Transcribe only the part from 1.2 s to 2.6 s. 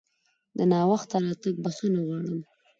راتګ بښنه غواړم!